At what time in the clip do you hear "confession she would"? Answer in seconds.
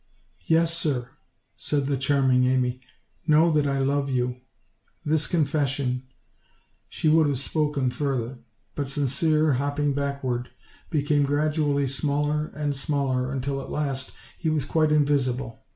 5.27-7.27